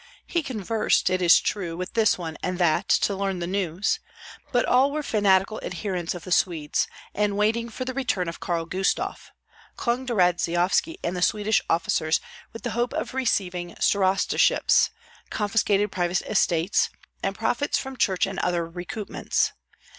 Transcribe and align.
He 0.25 0.41
conversed, 0.41 1.11
it 1.11 1.21
is 1.21 1.39
true, 1.39 1.77
with 1.77 1.93
this 1.93 2.17
one 2.17 2.35
and 2.41 2.57
that, 2.57 2.87
to 2.89 3.15
learn 3.15 3.37
the 3.37 3.45
news; 3.45 3.99
but 4.51 4.65
all 4.65 4.91
were 4.91 5.03
fanatical 5.03 5.61
adherents 5.63 6.15
of 6.15 6.23
the 6.23 6.31
Swedes, 6.31 6.87
and 7.13 7.37
waiting 7.37 7.69
for 7.69 7.85
the 7.85 7.93
return 7.93 8.27
of 8.27 8.39
Karl 8.39 8.65
Gustav, 8.65 9.29
clung 9.75 10.07
to 10.07 10.15
Radzeyovski 10.15 10.97
and 11.03 11.15
the 11.15 11.21
Swedish 11.21 11.61
officers 11.69 12.19
with 12.51 12.63
the 12.63 12.71
hope 12.71 12.95
of 12.95 13.13
receiving 13.13 13.75
starostaships, 13.79 14.89
confiscated 15.29 15.91
private 15.91 16.23
estates, 16.23 16.89
and 17.21 17.35
profits 17.37 17.77
from 17.77 17.95
church 17.95 18.25
and 18.25 18.39
other 18.39 18.65
recoupments. 18.67 19.51